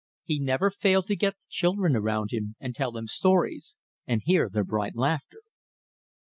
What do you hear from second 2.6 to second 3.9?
tell them stories,